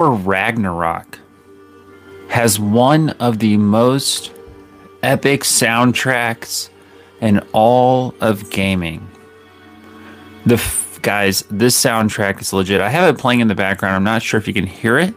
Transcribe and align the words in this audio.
Ragnarok 0.00 1.20
has 2.28 2.58
one 2.58 3.10
of 3.10 3.38
the 3.38 3.56
most 3.56 4.32
epic 5.04 5.42
soundtracks 5.42 6.68
in 7.20 7.38
all 7.52 8.12
of 8.20 8.50
gaming. 8.50 9.08
The 10.46 10.56
f- 10.56 10.98
guys, 11.00 11.44
this 11.48 11.80
soundtrack 11.80 12.40
is 12.40 12.52
legit. 12.52 12.80
I 12.80 12.88
have 12.88 13.14
it 13.14 13.20
playing 13.20 13.38
in 13.38 13.46
the 13.46 13.54
background. 13.54 13.94
I'm 13.94 14.02
not 14.02 14.20
sure 14.20 14.38
if 14.38 14.48
you 14.48 14.52
can 14.52 14.66
hear 14.66 14.98
it. 14.98 15.14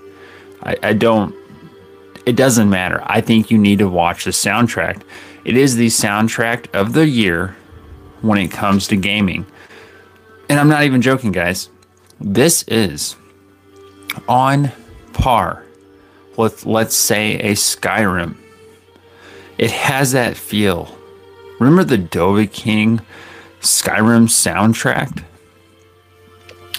I, 0.61 0.77
I 0.83 0.93
don't. 0.93 1.33
It 2.27 2.35
doesn't 2.35 2.69
matter. 2.69 3.01
I 3.05 3.19
think 3.19 3.49
you 3.49 3.57
need 3.57 3.79
to 3.79 3.89
watch 3.89 4.25
the 4.25 4.31
soundtrack. 4.31 5.01
It 5.43 5.57
is 5.57 5.75
the 5.75 5.87
soundtrack 5.87 6.71
of 6.75 6.93
the 6.93 7.07
year 7.07 7.55
when 8.21 8.37
it 8.37 8.51
comes 8.51 8.87
to 8.89 8.95
gaming. 8.95 9.43
And 10.49 10.59
I'm 10.59 10.69
not 10.69 10.83
even 10.83 11.01
joking, 11.01 11.31
guys. 11.31 11.69
This 12.19 12.63
is 12.67 13.15
on 14.27 14.71
par 15.13 15.63
with, 16.35 16.65
let's 16.65 16.95
say, 16.95 17.35
a 17.39 17.53
Skyrim. 17.53 18.37
It 19.57 19.71
has 19.71 20.11
that 20.11 20.37
feel. 20.37 20.95
Remember 21.59 21.83
the 21.83 21.97
Dovahkiin 21.97 23.03
Skyrim 23.61 24.27
soundtrack? 24.27 25.23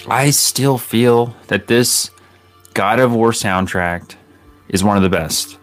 I 0.07 0.29
still 0.29 0.77
feel 0.77 1.35
that 1.47 1.67
this 1.67 2.11
God 2.73 2.99
of 2.99 3.13
War 3.13 3.31
soundtrack 3.31 4.15
is 4.69 4.83
one 4.83 4.95
of 4.95 5.03
the 5.03 5.09
best. 5.09 5.57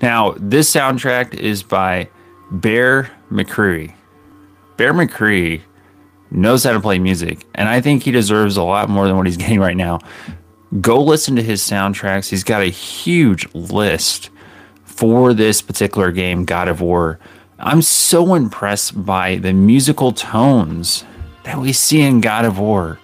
Now, 0.00 0.34
this 0.38 0.72
soundtrack 0.72 1.34
is 1.34 1.62
by 1.62 2.08
Bear 2.50 3.10
McCreary. 3.30 3.94
Bear 4.76 4.92
McCreary 4.92 5.60
knows 6.30 6.64
how 6.64 6.72
to 6.72 6.80
play 6.80 6.98
music, 6.98 7.46
and 7.54 7.68
I 7.68 7.80
think 7.80 8.02
he 8.02 8.10
deserves 8.10 8.56
a 8.56 8.62
lot 8.62 8.88
more 8.88 9.06
than 9.06 9.16
what 9.16 9.26
he's 9.26 9.36
getting 9.44 9.60
right 9.60 9.76
now. 9.76 10.00
Go 10.80 11.00
listen 11.02 11.36
to 11.36 11.42
his 11.42 11.62
soundtracks. 11.62 12.30
He's 12.30 12.44
got 12.44 12.62
a 12.62 12.66
huge 12.66 13.52
list 13.54 14.30
for 14.84 15.32
this 15.32 15.62
particular 15.62 16.10
game, 16.10 16.44
God 16.44 16.68
of 16.68 16.80
War. 16.80 17.18
I'm 17.58 17.82
so 17.82 18.34
impressed 18.34 19.04
by 19.04 19.36
the 19.36 19.52
musical 19.52 20.12
tones 20.12 21.04
that 21.44 21.58
we 21.58 21.72
see 21.72 22.00
in 22.00 22.20
God 22.20 22.44
of 22.44 22.58
War 22.58 22.98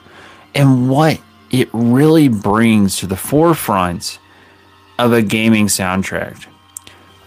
and 0.55 0.91
what 0.91 1.21
it 1.51 1.69
really 1.73 2.29
brings 2.29 2.99
to 2.99 3.07
the 3.07 3.17
forefront 3.17 4.19
of 4.99 5.13
a 5.13 5.23
gaming 5.23 5.67
soundtrack. 5.67 6.47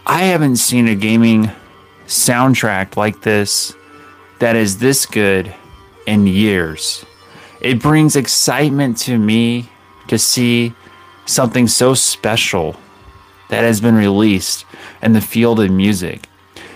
I 0.05 0.23
haven't 0.23 0.57
seen 0.57 0.87
a 0.87 0.95
gaming 0.95 1.51
soundtrack 2.07 2.97
like 2.97 3.21
this 3.21 3.73
that 4.39 4.55
is 4.57 4.79
this 4.79 5.05
good 5.05 5.53
in 6.05 6.27
years. 6.27 7.05
It 7.61 7.81
brings 7.81 8.17
excitement 8.17 8.97
to 8.99 9.17
me 9.17 9.69
to 10.07 10.17
see 10.17 10.73
something 11.25 11.67
so 11.67 11.93
special 11.93 12.75
that 13.49 13.63
has 13.63 13.79
been 13.79 13.95
released 13.95 14.65
in 15.01 15.13
the 15.13 15.21
field 15.21 15.59
of 15.59 15.71
music. 15.71 16.27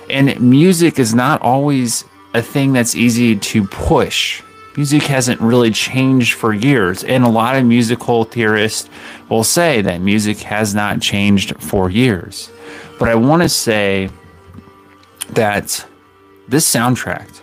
And 0.10 0.40
music 0.40 1.00
is 1.00 1.14
not 1.14 1.42
always 1.42 2.06
a 2.34 2.42
thing 2.42 2.74
that's 2.74 2.96
easy 2.96 3.36
to 3.36 3.66
push. 3.66 4.42
Music 4.76 5.04
hasn't 5.04 5.42
really 5.42 5.72
changed 5.72 6.34
for 6.34 6.54
years, 6.54 7.04
and 7.04 7.24
a 7.24 7.30
lot 7.30 7.56
of 7.56 7.66
musical 7.66 8.24
theorists 8.24 8.90
will 9.28 9.44
say 9.44 9.82
that 9.82 10.02
music 10.02 10.38
has 10.40 10.76
not 10.76 11.02
changed 11.02 11.60
for 11.60 11.90
years. 11.90 12.52
But 13.00 13.10
I 13.10 13.16
want 13.16 13.42
to 13.42 13.50
say 13.50 14.10
that 15.30 15.86
this 16.48 16.72
soundtrack 16.72 17.42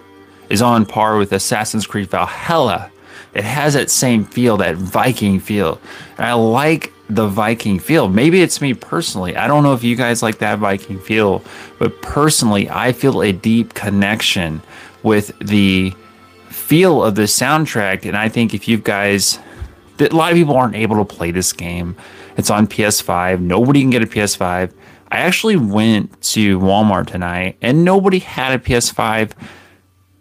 is 0.48 0.62
on 0.62 0.86
par 0.86 1.18
with 1.18 1.32
Assassin's 1.32 1.86
Creed 1.86 2.08
Valhalla. 2.08 2.90
It 3.34 3.44
has 3.44 3.74
that 3.74 3.90
same 3.90 4.24
feel, 4.24 4.56
that 4.58 4.76
Viking 4.76 5.40
feel. 5.40 5.80
And 6.16 6.26
I 6.26 6.34
like 6.34 6.92
the 7.10 7.26
Viking 7.26 7.78
feel. 7.78 8.08
Maybe 8.08 8.42
it's 8.42 8.60
me 8.60 8.74
personally. 8.74 9.36
I 9.36 9.46
don't 9.46 9.62
know 9.62 9.74
if 9.74 9.82
you 9.82 9.96
guys 9.96 10.22
like 10.22 10.38
that 10.38 10.58
Viking 10.58 10.98
feel, 11.00 11.42
but 11.78 12.00
personally, 12.02 12.70
I 12.70 12.92
feel 12.92 13.22
a 13.22 13.32
deep 13.32 13.74
connection 13.74 14.62
with 15.02 15.36
the 15.40 15.92
feel 16.48 17.04
of 17.04 17.14
the 17.14 17.22
soundtrack. 17.22 18.06
And 18.06 18.16
I 18.16 18.28
think 18.28 18.54
if 18.54 18.68
you 18.68 18.78
guys, 18.78 19.38
a 19.98 20.08
lot 20.08 20.32
of 20.32 20.36
people 20.36 20.56
aren't 20.56 20.76
able 20.76 20.96
to 20.96 21.04
play 21.04 21.30
this 21.30 21.52
game. 21.52 21.96
It's 22.36 22.50
on 22.50 22.66
PS5. 22.66 23.40
Nobody 23.40 23.80
can 23.80 23.90
get 23.90 24.02
a 24.02 24.06
PS5. 24.06 24.72
I 25.10 25.18
actually 25.18 25.56
went 25.56 26.20
to 26.22 26.58
Walmart 26.58 27.06
tonight 27.06 27.56
and 27.62 27.84
nobody 27.84 28.18
had 28.18 28.58
a 28.58 28.62
PS5 28.62 29.32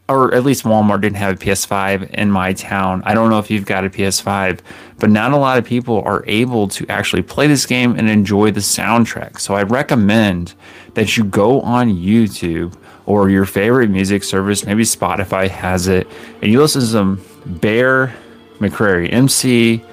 or 0.09 0.33
at 0.33 0.43
least 0.43 0.63
Walmart 0.63 1.01
didn't 1.01 1.15
have 1.15 1.35
a 1.35 1.37
PS5 1.37 2.09
in 2.11 2.29
my 2.29 2.53
town. 2.53 3.01
I 3.05 3.13
don't 3.13 3.29
know 3.29 3.39
if 3.39 3.49
you've 3.49 3.65
got 3.65 3.85
a 3.85 3.89
PS5, 3.89 4.59
but 4.99 5.09
not 5.09 5.31
a 5.31 5.37
lot 5.37 5.57
of 5.57 5.65
people 5.65 6.01
are 6.01 6.23
able 6.27 6.67
to 6.69 6.85
actually 6.89 7.21
play 7.21 7.47
this 7.47 7.65
game 7.65 7.95
and 7.97 8.09
enjoy 8.09 8.51
the 8.51 8.59
soundtrack. 8.59 9.39
So 9.39 9.55
I 9.55 9.63
recommend 9.63 10.55
that 10.95 11.15
you 11.15 11.23
go 11.23 11.61
on 11.61 11.89
YouTube 11.89 12.77
or 13.05 13.29
your 13.29 13.45
favorite 13.45 13.89
music 13.89 14.23
service, 14.23 14.65
maybe 14.65 14.83
Spotify 14.83 15.49
has 15.49 15.87
it, 15.87 16.07
and 16.41 16.51
you 16.51 16.61
listen 16.61 16.81
to 16.81 16.87
some 16.87 17.23
Bear 17.45 18.13
McCreary, 18.59 19.11
M 19.11 19.27
C 19.27 19.83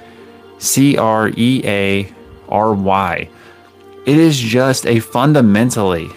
C 0.59 0.97
R 0.97 1.29
E 1.35 1.61
A 1.65 2.13
R 2.49 2.73
Y. 2.73 3.29
It 4.05 4.17
is 4.17 4.37
just 4.37 4.85
a 4.85 4.99
fundamentally 4.99 6.09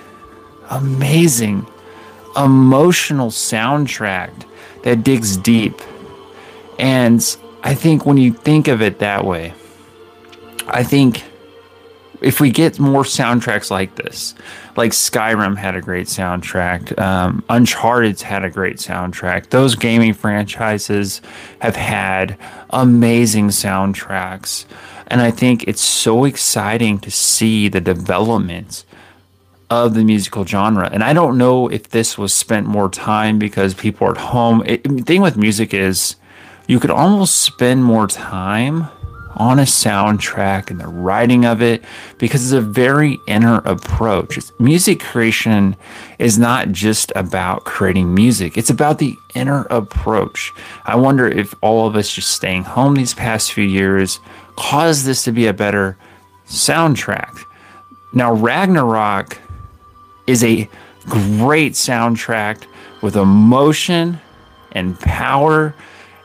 amazing 0.71 1.67
emotional 2.37 3.31
soundtrack 3.31 4.33
that 4.83 5.05
digs 5.05 5.37
deep. 5.37 5.81
And 6.79 7.37
I 7.63 7.75
think 7.75 8.05
when 8.05 8.17
you 8.17 8.33
think 8.33 8.69
of 8.69 8.83
it 8.83 8.99
that 8.99 9.25
way, 9.25 9.55
I 10.67 10.83
think 10.83 11.25
if 12.21 12.41
we 12.41 12.51
get 12.51 12.79
more 12.79 13.03
soundtracks 13.03 13.71
like 13.71 13.97
this, 13.97 14.35
like 14.77 14.93
Skyrim 14.93 15.57
had 15.57 15.77
a 15.77 15.81
great 15.81 16.07
soundtrack, 16.07 16.99
um, 16.99 17.45
Uncharted's 17.49 18.23
had 18.23 18.45
a 18.45 18.51
great 18.51 18.77
soundtrack. 18.77 19.51
Those 19.51 19.75
gaming 19.75 20.15
franchises 20.15 21.21
have 21.61 21.77
had 21.77 22.39
amazing 22.71 23.49
soundtracks. 23.49 24.65
And 25.09 25.21
I 25.21 25.31
think 25.31 25.65
it's 25.69 25.83
so 25.83 26.25
exciting 26.25 26.99
to 27.01 27.11
see 27.11 27.69
the 27.69 27.81
development 27.81 28.85
of 29.75 29.95
the 29.95 30.05
musical 30.05 30.45
genre. 30.45 30.89
And 30.93 31.03
I 31.03 31.13
don't 31.13 31.37
know 31.37 31.69
if 31.69 31.91
this 31.91 32.17
was 32.17 32.33
spent 32.33 32.67
more 32.67 32.89
time 32.89 33.39
because 33.39 33.75
people 33.75 34.07
are 34.07 34.13
at 34.13 34.17
home. 34.17 34.63
It, 34.67 34.85
the 34.85 35.03
thing 35.03 35.21
with 35.21 35.37
music 35.37 35.75
is 35.75 36.17
you 36.67 36.81
could 36.81 36.91
almost 36.91 37.41
spend 37.41 37.85
more 37.85 38.07
time 38.07 38.89
on 39.37 39.59
a 39.59 39.63
soundtrack 39.63 40.71
and 40.71 40.81
the 40.81 40.87
writing 40.87 41.45
of 41.45 41.61
it 41.61 41.83
because 42.19 42.45
it's 42.45 42.53
a 42.53 42.61
very 42.61 43.19
inner 43.27 43.57
approach. 43.65 44.39
It's, 44.39 44.53
music 44.61 45.01
creation 45.01 45.77
is 46.19 46.39
not 46.39 46.71
just 46.71 47.13
about 47.17 47.65
creating 47.65 48.15
music, 48.15 48.57
it's 48.57 48.71
about 48.71 48.99
the 48.99 49.17
inner 49.35 49.67
approach. 49.71 50.53
I 50.85 50.95
wonder 50.97 51.27
if 51.27 51.55
all 51.63 51.87
of 51.87 51.97
us 51.97 52.13
just 52.13 52.31
staying 52.31 52.63
home 52.63 52.95
these 52.95 53.15
past 53.15 53.53
few 53.53 53.65
years 53.65 54.21
caused 54.57 55.05
this 55.05 55.25
to 55.25 55.33
be 55.33 55.47
a 55.47 55.53
better 55.53 55.97
soundtrack. 56.47 57.45
Now, 58.13 58.33
Ragnarok 58.33 59.39
is 60.27 60.43
a 60.45 60.69
great 61.07 61.73
soundtrack 61.73 62.67
with 63.03 63.17
emotion 63.17 64.21
and 64.73 64.99
power. 64.99 65.75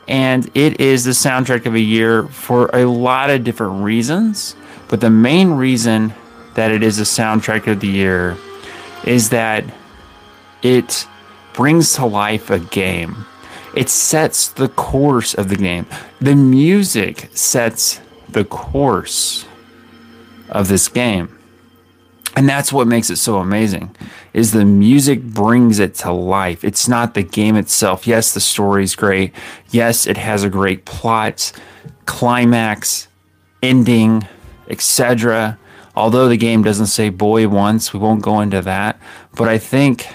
And 0.08 0.50
it 0.54 0.80
is 0.80 1.04
the 1.04 1.12
soundtrack 1.12 1.66
of 1.66 1.74
a 1.74 1.80
year 1.80 2.24
for 2.28 2.70
a 2.74 2.84
lot 2.86 3.30
of 3.30 3.44
different 3.44 3.84
reasons. 3.84 4.56
But 4.88 5.00
the 5.00 5.10
main 5.10 5.52
reason 5.52 6.14
that 6.54 6.72
it 6.72 6.82
is 6.82 6.98
a 6.98 7.02
soundtrack 7.02 7.70
of 7.70 7.80
the 7.80 7.88
year 7.88 8.36
is 9.04 9.30
that 9.30 9.64
it 10.62 11.06
brings 11.52 11.92
to 11.94 12.06
life 12.06 12.50
a 12.50 12.58
game. 12.58 13.24
It 13.76 13.88
sets 13.88 14.48
the 14.48 14.68
course 14.68 15.32
of 15.34 15.48
the 15.48 15.56
game. 15.56 15.86
The 16.20 16.34
music 16.34 17.28
sets 17.32 18.00
the 18.28 18.44
course 18.44 19.46
of 20.48 20.68
this 20.68 20.88
game 20.88 21.39
and 22.36 22.48
that's 22.48 22.72
what 22.72 22.86
makes 22.86 23.10
it 23.10 23.16
so 23.16 23.38
amazing 23.38 23.94
is 24.32 24.52
the 24.52 24.64
music 24.64 25.22
brings 25.22 25.78
it 25.80 25.94
to 25.96 26.12
life. 26.12 26.62
It's 26.62 26.86
not 26.86 27.14
the 27.14 27.22
game 27.22 27.56
itself. 27.56 28.06
Yes 28.06 28.34
the 28.34 28.40
story's 28.40 28.94
great. 28.94 29.34
Yes 29.70 30.06
it 30.06 30.16
has 30.16 30.44
a 30.44 30.50
great 30.50 30.84
plot 30.84 31.52
climax 32.06 33.08
ending 33.62 34.26
etc 34.68 35.58
although 35.94 36.28
the 36.28 36.36
game 36.36 36.62
doesn't 36.62 36.86
say 36.86 37.08
boy 37.08 37.46
once 37.46 37.92
we 37.92 37.98
won't 38.00 38.22
go 38.22 38.40
into 38.40 38.62
that. 38.62 39.00
But 39.34 39.48
i 39.48 39.58
think 39.58 40.06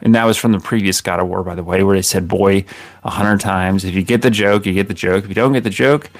and 0.00 0.14
that 0.14 0.24
was 0.24 0.36
from 0.36 0.52
the 0.52 0.60
previous 0.60 1.00
god 1.00 1.20
of 1.20 1.28
war 1.28 1.42
by 1.42 1.54
the 1.54 1.62
way 1.62 1.82
where 1.82 1.96
they 1.96 2.02
said 2.02 2.26
boy 2.26 2.64
a 3.04 3.10
hundred 3.10 3.40
times. 3.40 3.84
If 3.84 3.94
you 3.94 4.02
get 4.02 4.22
the 4.22 4.30
joke 4.30 4.64
you 4.64 4.72
get 4.72 4.88
the 4.88 4.94
joke. 4.94 5.24
If 5.24 5.28
you 5.28 5.34
don't 5.34 5.52
get 5.52 5.64
the 5.64 5.70
joke 5.70 6.10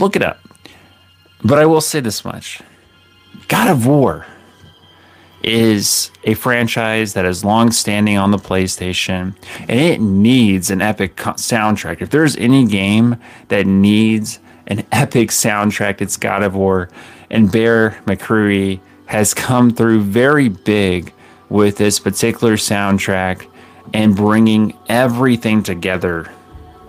look 0.00 0.16
it 0.16 0.22
up. 0.22 0.38
But 1.44 1.58
i 1.58 1.66
will 1.66 1.80
say 1.80 2.00
this 2.00 2.24
much. 2.24 2.60
God 3.48 3.70
of 3.70 3.86
war 3.86 4.26
is 5.42 6.10
a 6.24 6.34
franchise 6.34 7.14
that 7.14 7.24
is 7.24 7.44
long 7.44 7.72
standing 7.72 8.16
on 8.16 8.30
the 8.30 8.38
PlayStation 8.38 9.34
and 9.60 9.80
it 9.80 10.00
needs 10.00 10.70
an 10.70 10.80
epic 10.80 11.16
soundtrack. 11.16 12.00
If 12.00 12.10
there's 12.10 12.36
any 12.36 12.66
game 12.66 13.16
that 13.48 13.66
needs 13.66 14.38
an 14.66 14.86
epic 14.92 15.30
soundtrack, 15.30 16.00
it's 16.00 16.16
God 16.16 16.42
of 16.42 16.54
War. 16.54 16.88
And 17.30 17.50
Bear 17.50 18.00
McCreary 18.06 18.80
has 19.06 19.34
come 19.34 19.70
through 19.70 20.02
very 20.02 20.48
big 20.48 21.12
with 21.48 21.76
this 21.76 21.98
particular 21.98 22.54
soundtrack 22.54 23.46
and 23.92 24.16
bringing 24.16 24.76
everything 24.88 25.62
together 25.62 26.30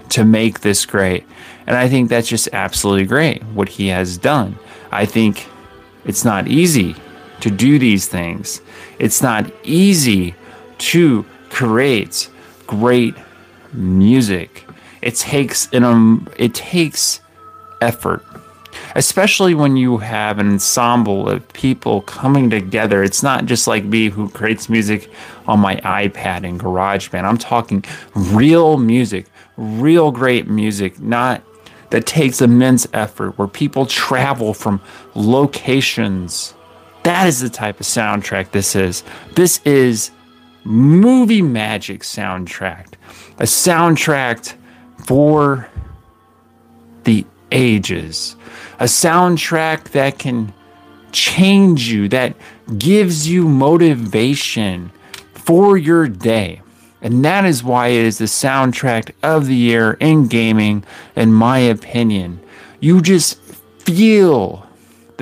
to 0.10 0.24
make 0.24 0.60
this 0.60 0.86
great. 0.86 1.26
And 1.66 1.76
I 1.76 1.90
think 1.90 2.10
that's 2.10 2.28
just 2.28 2.50
absolutely 2.54 3.06
great 3.06 3.44
what 3.46 3.68
he 3.68 3.88
has 3.88 4.18
done. 4.18 4.58
I 4.92 5.06
think 5.06 5.48
it's 6.06 6.24
not 6.24 6.48
easy 6.48 6.96
to 7.44 7.52
do 7.52 7.78
these 7.78 8.08
things. 8.08 8.62
It's 9.00 9.22
not 9.22 9.52
easy 9.64 10.36
to 10.80 11.26
create 11.50 12.30
great 12.68 13.16
music. 13.74 14.66
It 15.02 15.16
takes 15.16 15.72
an 15.74 15.84
um, 15.84 16.28
it 16.38 16.54
takes 16.54 17.22
effort 17.82 18.24
especially 18.96 19.54
when 19.54 19.76
you 19.76 19.98
have 19.98 20.40
an 20.40 20.50
ensemble 20.52 21.30
of 21.30 21.48
people 21.54 22.02
coming 22.02 22.50
together. 22.50 23.04
It's 23.04 23.24
not 23.24 23.46
just 23.46 23.68
like 23.68 23.84
me 23.84 24.10
who 24.10 24.30
creates 24.30 24.70
music 24.70 25.10
on 25.48 25.60
my 25.60 25.78
iPad 25.78 26.48
and 26.48 26.60
GarageBand. 26.60 27.24
I'm 27.24 27.38
talking 27.38 27.84
real 28.16 28.78
music, 28.78 29.28
real 29.58 30.12
great 30.12 30.48
music, 30.48 31.00
not 31.00 31.44
that 31.90 32.06
takes 32.06 32.42
immense 32.42 32.88
effort, 32.94 33.38
where 33.38 33.48
people 33.48 33.86
travel 33.86 34.54
from 34.54 34.82
locations. 35.16 36.54
That 37.04 37.28
is 37.28 37.40
the 37.40 37.50
type 37.50 37.80
of 37.80 37.86
soundtrack 37.86 38.52
this 38.52 38.76
is. 38.76 39.04
This 39.36 39.60
is 39.66 40.12
movie 40.64 41.42
magic 41.42 42.02
soundtrack, 42.02 42.94
a 43.40 43.44
soundtrack 43.44 44.56
for 45.06 45.68
the 47.04 47.26
ages 47.52 48.38
a 48.80 48.86
soundtrack 48.86 49.92
that 49.92 50.20
can 50.20 50.54
change 51.12 51.88
you, 51.90 52.10
that 52.10 52.36
gives 52.78 53.28
you 53.30 53.48
motivation 53.48 54.92
for 55.34 55.78
your 55.78 56.08
day. 56.08 56.62
And 57.02 57.24
that 57.26 57.46
is 57.46 57.64
why 57.64 57.88
it 57.88 58.06
is 58.06 58.18
the 58.18 58.26
soundtrack 58.26 59.12
of 59.22 59.48
the 59.48 59.56
year 59.56 59.94
in 60.00 60.28
gaming, 60.28 60.84
in 61.16 61.34
my 61.34 61.60
opinion. 61.60 62.42
You 62.80 63.02
just 63.02 63.40
feel 63.40 64.68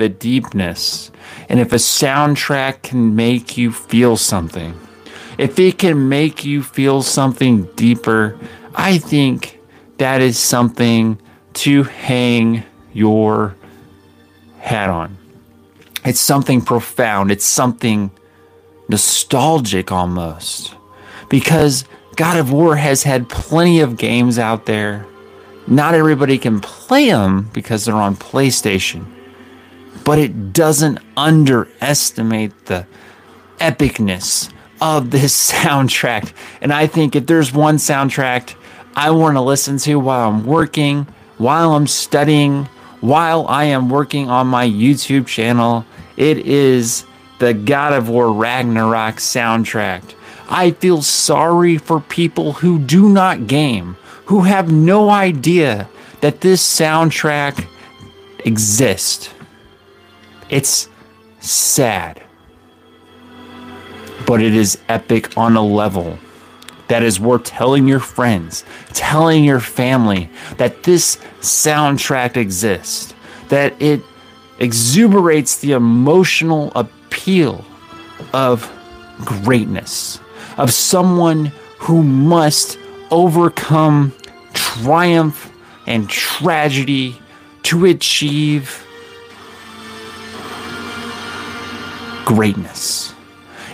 the 0.02 0.08
deepness. 0.08 1.12
And 1.48 1.60
if 1.60 1.72
a 1.72 1.76
soundtrack 1.76 2.82
can 2.82 3.14
make 3.14 3.56
you 3.56 3.70
feel 3.70 4.16
something, 4.16 4.78
if 5.38 5.58
it 5.60 5.78
can 5.78 6.08
make 6.08 6.44
you 6.44 6.62
feel 6.64 7.02
something 7.02 7.64
deeper, 7.76 8.36
I 8.74 8.98
think 8.98 9.60
that 9.98 10.20
is 10.20 10.38
something 10.38 11.20
to 11.54 11.84
hang 11.84 12.64
your 12.92 13.54
hat 14.58 14.90
on. 14.90 15.16
It's 16.04 16.20
something 16.20 16.60
profound, 16.62 17.30
it's 17.30 17.44
something 17.44 18.10
nostalgic 18.88 19.92
almost. 19.92 20.74
Because 21.28 21.84
God 22.16 22.36
of 22.38 22.50
War 22.50 22.74
has 22.74 23.04
had 23.04 23.28
plenty 23.28 23.80
of 23.80 23.96
games 23.96 24.36
out 24.36 24.66
there. 24.66 25.06
Not 25.68 25.94
everybody 25.94 26.38
can 26.38 26.60
play 26.60 27.08
them 27.08 27.48
because 27.52 27.84
they're 27.84 27.94
on 27.94 28.16
PlayStation. 28.16 29.06
But 30.04 30.18
it 30.18 30.52
doesn't 30.52 30.98
underestimate 31.16 32.66
the 32.66 32.86
epicness 33.58 34.52
of 34.80 35.10
this 35.10 35.52
soundtrack. 35.52 36.32
And 36.60 36.72
I 36.72 36.86
think 36.86 37.16
if 37.16 37.26
there's 37.26 37.52
one 37.52 37.76
soundtrack 37.76 38.54
I 38.94 39.10
want 39.10 39.36
to 39.36 39.40
listen 39.40 39.78
to 39.78 39.98
while 39.98 40.28
I'm 40.28 40.44
working, 40.44 41.06
while 41.38 41.74
I'm 41.74 41.86
studying, 41.86 42.64
while 43.00 43.46
I 43.48 43.64
am 43.64 43.88
working 43.88 44.28
on 44.28 44.46
my 44.48 44.68
YouTube 44.68 45.26
channel. 45.26 45.86
It 46.16 46.38
is 46.46 47.04
the 47.38 47.54
God 47.54 47.94
of 47.94 48.08
War 48.10 48.32
Ragnarok 48.32 49.16
soundtrack. 49.16 50.14
I 50.48 50.72
feel 50.72 51.00
sorry 51.00 51.78
for 51.78 52.00
people 52.00 52.52
who 52.52 52.78
do 52.78 53.08
not 53.08 53.46
game, 53.46 53.96
who 54.26 54.42
have 54.42 54.70
no 54.70 55.08
idea 55.08 55.88
that 56.20 56.42
this 56.42 56.62
soundtrack 56.62 57.66
exists. 58.44 59.31
It's 60.52 60.90
sad, 61.40 62.22
but 64.26 64.42
it 64.42 64.54
is 64.54 64.76
epic 64.86 65.34
on 65.38 65.56
a 65.56 65.64
level 65.64 66.18
that 66.88 67.02
is 67.02 67.18
worth 67.18 67.44
telling 67.44 67.88
your 67.88 68.00
friends, 68.00 68.62
telling 68.92 69.44
your 69.44 69.60
family 69.60 70.28
that 70.58 70.82
this 70.82 71.16
soundtrack 71.40 72.36
exists, 72.36 73.14
that 73.48 73.80
it 73.80 74.02
exuberates 74.58 75.58
the 75.60 75.72
emotional 75.72 76.70
appeal 76.74 77.64
of 78.34 78.70
greatness, 79.24 80.20
of 80.58 80.70
someone 80.70 81.46
who 81.78 82.02
must 82.02 82.78
overcome 83.10 84.12
triumph 84.52 85.50
and 85.86 86.10
tragedy 86.10 87.18
to 87.62 87.86
achieve 87.86 88.86
greatness. 92.24 93.14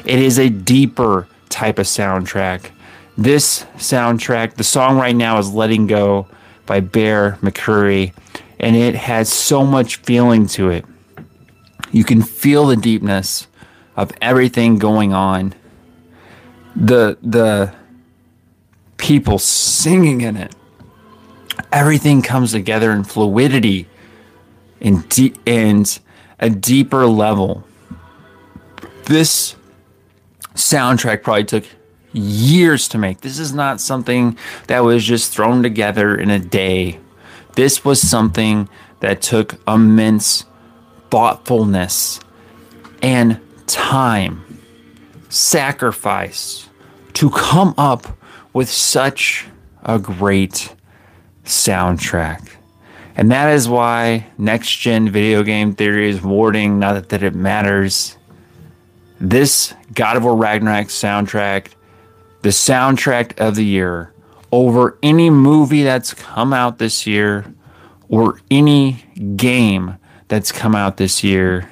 It 0.05 0.19
is 0.19 0.39
a 0.39 0.49
deeper 0.49 1.27
type 1.49 1.79
of 1.79 1.87
soundtrack 1.87 2.71
this 3.19 3.65
soundtrack, 3.79 4.55
the 4.55 4.63
song 4.63 4.97
right 4.97 5.15
now 5.15 5.39
is 5.39 5.53
Letting 5.53 5.89
Go 5.89 6.29
by 6.67 6.79
Bear 6.79 7.33
McCreary, 7.43 8.13
and 8.61 8.77
it 8.77 8.95
has 8.95 9.29
so 9.33 9.65
much 9.65 9.97
feeling 9.97 10.47
to 10.51 10.71
it. 10.71 10.85
You 11.91 12.05
can 12.05 12.23
feel 12.23 12.69
the 12.69 12.77
deepness 12.77 13.49
of 13.97 14.13
everything 14.23 14.79
going 14.79 15.13
on. 15.13 15.53
The 16.77 17.19
the 17.21 17.75
people 18.99 19.41
singing 19.41 20.21
in 20.21 20.37
it. 20.37 20.55
Everything 21.73 22.23
comes 22.23 22.53
together 22.53 22.93
in 22.93 23.03
fluidity 23.03 23.89
and 24.81 25.09
de- 25.09 25.35
and 25.45 25.99
a 26.39 26.51
deeper 26.51 27.05
level. 27.09 27.65
This 29.09 29.57
soundtrack 30.55 31.23
probably 31.23 31.45
took 31.45 31.65
years 32.13 32.89
to 32.89 32.99
make. 32.99 33.23
This 33.23 33.39
is 33.39 33.55
not 33.55 33.81
something 33.81 34.37
that 34.67 34.81
was 34.81 35.03
just 35.03 35.33
thrown 35.33 35.63
together 35.63 36.15
in 36.15 36.29
a 36.29 36.39
day. 36.39 37.01
This 37.55 37.87
was 37.87 38.03
something 38.03 38.69
that 39.01 39.23
took 39.23 39.59
immense 39.67 40.45
thoughtfulness 41.11 42.21
and 43.03 43.41
time, 43.67 44.61
sacrifice 45.31 46.69
to 47.15 47.31
come 47.31 47.73
up 47.79 48.07
with 48.53 48.69
such 48.69 49.47
a 49.85 49.99
great 49.99 50.75
soundtrack. 51.45 52.51
And 53.17 53.31
that 53.31 53.55
is 53.55 53.71
why 53.71 54.27
next 54.37 54.77
gen 54.77 55.09
video 55.09 55.43
game 55.43 55.75
theory 55.75 56.11
is 56.11 56.23
warning, 56.23 56.79
not 56.79 57.09
that, 57.09 57.23
it 57.23 57.35
matters. 57.35 58.18
This 59.21 59.75
God 59.95 60.17
of 60.17 60.25
War 60.25 60.37
Ragnarok 60.37 60.89
soundtrack 60.89 61.69
the 62.43 62.51
soundtrack 62.51 63.39
of 63.41 63.57
the 63.57 63.65
year 63.65 64.13
over 64.53 64.97
any 65.03 65.29
movie 65.29 65.83
that's 65.83 66.15
come 66.15 66.53
out 66.53 66.79
this 66.79 67.07
year 67.07 67.53
or 68.09 68.41
any 68.51 69.05
game 69.37 69.97
that's 70.29 70.53
come 70.53 70.75
out 70.75 70.97
this 70.97 71.25
year. 71.25 71.69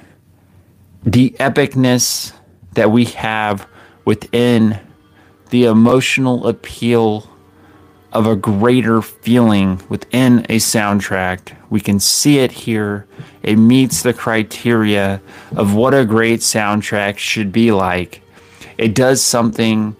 The 1.04 1.30
epicness 1.38 2.32
that 2.72 2.90
we 2.90 3.04
have 3.06 3.66
within 4.04 4.78
the 5.50 5.64
emotional 5.64 6.46
appeal 6.46 7.30
of 8.16 8.26
a 8.26 8.34
greater 8.34 9.02
feeling 9.02 9.78
within 9.90 10.38
a 10.48 10.56
soundtrack. 10.56 11.54
We 11.68 11.80
can 11.80 12.00
see 12.00 12.38
it 12.38 12.50
here. 12.50 13.06
It 13.42 13.56
meets 13.56 14.02
the 14.02 14.14
criteria 14.14 15.20
of 15.54 15.74
what 15.74 15.92
a 15.92 16.06
great 16.06 16.40
soundtrack 16.40 17.18
should 17.18 17.52
be 17.52 17.72
like. 17.72 18.22
It 18.78 18.94
does 18.94 19.20
something 19.20 19.96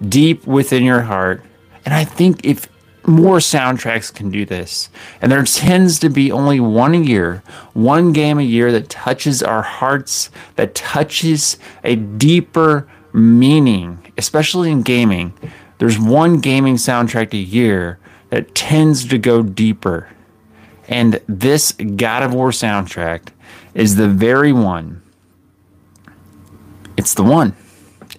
deep 0.00 0.46
within 0.46 0.84
your 0.84 1.00
heart. 1.00 1.42
And 1.84 1.92
I 1.92 2.04
think 2.04 2.44
if 2.44 2.68
more 3.04 3.38
soundtracks 3.38 4.14
can 4.14 4.30
do 4.30 4.44
this, 4.44 4.88
and 5.20 5.32
there 5.32 5.42
tends 5.42 5.98
to 5.98 6.08
be 6.08 6.30
only 6.30 6.60
one 6.60 6.94
a 6.94 6.98
year, 6.98 7.42
one 7.72 8.12
game 8.12 8.38
a 8.38 8.42
year 8.42 8.70
that 8.70 8.88
touches 8.88 9.42
our 9.42 9.62
hearts, 9.62 10.30
that 10.54 10.76
touches 10.76 11.58
a 11.82 11.96
deeper 11.96 12.86
meaning, 13.12 14.12
especially 14.16 14.70
in 14.70 14.82
gaming. 14.82 15.34
There's 15.78 15.98
one 15.98 16.40
gaming 16.40 16.76
soundtrack 16.76 17.32
a 17.32 17.38
year 17.38 17.98
that 18.30 18.54
tends 18.54 19.06
to 19.06 19.18
go 19.18 19.42
deeper. 19.42 20.08
And 20.88 21.20
this 21.26 21.72
God 21.72 22.22
of 22.22 22.34
War 22.34 22.50
soundtrack 22.50 23.28
is 23.74 23.96
the 23.96 24.08
very 24.08 24.52
one. 24.52 25.02
It's 26.96 27.14
the 27.14 27.22
one. 27.22 27.54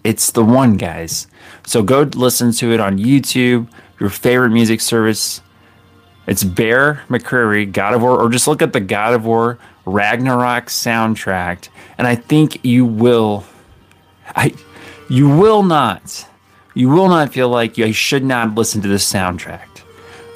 It's 0.03 0.31
the 0.31 0.43
one, 0.43 0.77
guys. 0.77 1.27
So 1.65 1.81
go 1.81 2.03
listen 2.03 2.51
to 2.53 2.73
it 2.73 2.79
on 2.79 2.97
YouTube, 2.97 3.67
your 3.99 4.09
favorite 4.09 4.51
music 4.51 4.81
service. 4.81 5.41
It's 6.27 6.43
Bear 6.43 7.03
McCreary, 7.09 7.71
God 7.71 7.93
of 7.93 8.01
War, 8.01 8.21
or 8.21 8.29
just 8.29 8.47
look 8.47 8.61
at 8.61 8.73
the 8.73 8.81
God 8.81 9.13
of 9.13 9.25
War 9.25 9.57
Ragnarok 9.87 10.65
soundtrack, 10.65 11.69
and 11.97 12.05
I 12.05 12.15
think 12.15 12.63
you 12.65 12.85
will. 12.85 13.45
I, 14.35 14.53
you 15.09 15.29
will 15.29 15.63
not. 15.63 16.27
You 16.77 16.89
will 16.89 17.09
not 17.09 17.33
feel 17.33 17.49
like 17.49 17.79
you 17.79 17.91
should 17.91 18.23
not 18.23 18.53
listen 18.53 18.83
to 18.83 18.87
this 18.87 19.11
soundtrack. 19.11 19.67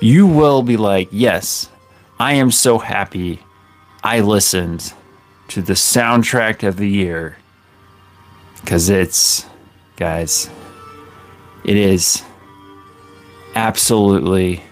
You 0.02 0.26
will 0.26 0.64
be 0.64 0.76
like, 0.76 1.08
yes, 1.12 1.70
I 2.20 2.34
am 2.34 2.50
so 2.50 2.80
happy 2.80 3.44
I 4.04 4.22
listened 4.22 4.92
to 5.50 5.62
the 5.62 5.74
soundtrack 5.74 6.68
of 6.68 6.78
the 6.78 6.90
year 6.90 7.38
because 8.60 8.90
it's, 8.90 9.46
guys, 9.98 10.50
it 11.64 11.78
is 11.78 12.24
absolutely 13.54 14.64